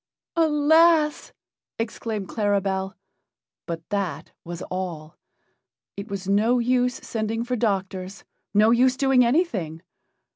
[0.35, 1.31] "Alas!"
[1.77, 2.95] exclaimed Claribel,
[3.67, 5.15] but that was all.
[5.95, 9.83] It was no use sending for doctors no use doing anything.